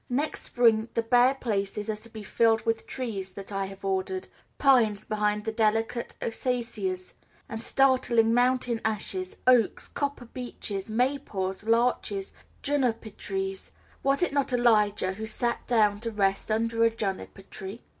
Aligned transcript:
Next 0.09 0.41
spring 0.41 0.89
the 0.95 1.03
bare 1.03 1.35
places 1.35 1.87
are 1.87 1.95
to 1.97 2.09
be 2.09 2.23
filled 2.23 2.61
with 2.65 2.87
trees 2.87 3.33
that 3.33 3.51
I 3.51 3.67
have 3.67 3.85
ordered: 3.85 4.29
pines 4.57 5.05
behind 5.05 5.45
the 5.45 5.51
delicate 5.51 6.15
acacias, 6.19 7.13
and 7.47 7.61
startling 7.61 8.33
mountain 8.33 8.81
ashes, 8.83 9.37
oaks, 9.45 9.87
copper 9.87 10.25
beeches, 10.25 10.89
maples, 10.89 11.65
larches, 11.65 12.33
juniper 12.63 13.11
trees 13.11 13.69
was 14.01 14.23
it 14.23 14.33
not 14.33 14.51
Elijah 14.51 15.13
who 15.13 15.27
sat 15.27 15.67
down 15.67 15.99
to 15.99 16.09
rest 16.09 16.49
under 16.49 16.83
a 16.83 16.89
juniper 16.89 17.43
tree? 17.43 17.83